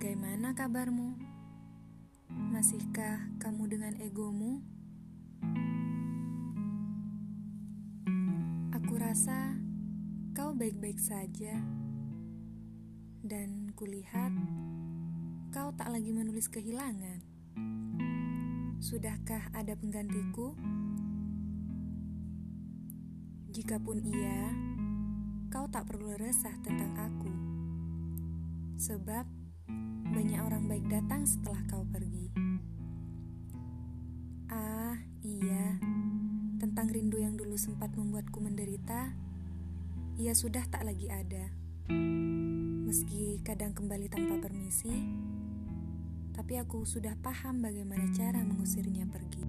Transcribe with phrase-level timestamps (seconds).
[0.00, 1.12] Bagaimana kabarmu?
[2.32, 4.64] Masihkah kamu dengan egomu?
[8.72, 9.60] Aku rasa
[10.32, 11.52] kau baik-baik saja,
[13.28, 14.32] dan kulihat
[15.52, 17.20] kau tak lagi menulis kehilangan.
[18.80, 20.56] Sudahkah ada penggantiku?
[23.52, 24.48] Jikapun iya,
[25.52, 27.32] kau tak perlu resah tentang aku,
[28.80, 29.28] sebab
[30.10, 32.28] banyak orang baik datang setelah kau pergi.
[34.50, 35.78] Ah, iya,
[36.58, 39.14] tentang rindu yang dulu sempat membuatku menderita,
[40.20, 41.48] ia sudah tak lagi ada.
[42.86, 44.92] Meski kadang kembali tanpa permisi,
[46.34, 49.44] tapi aku sudah paham bagaimana cara mengusirnya pergi.